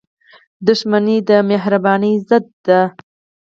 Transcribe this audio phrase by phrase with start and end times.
[0.67, 2.81] •دښمني د مهربانۍ ضد ده.